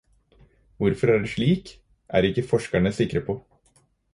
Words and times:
Hvorfor 0.79 1.07
det 1.11 1.17
er 1.21 1.27
slik, 1.33 1.69
er 2.19 2.29
ikke 2.31 2.47
forskerne 2.55 2.93
sikre 3.01 3.25
på. 3.31 3.37